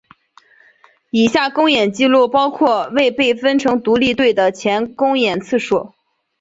[1.11, 5.93] 以下公演记录包括未被分成独立队前的公演次数。